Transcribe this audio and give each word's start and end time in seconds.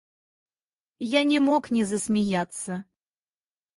Я 1.09 1.21
не 1.31 1.39
мог 1.39 1.69
не 1.69 1.83
засмеяться. 1.91 2.83